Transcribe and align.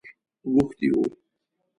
غوښتی 0.53 0.87
وو. 0.93 1.03